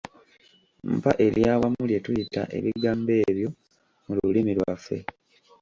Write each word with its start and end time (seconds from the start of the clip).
Mpa 0.97 1.11
ery’awamu 1.25 1.81
lye 1.89 1.99
tuyita 2.05 2.41
ebigambo 2.57 3.11
ebyo 3.29 3.49
mu 4.05 4.13
lulimi 4.17 4.51
lwaffe. 4.57 4.97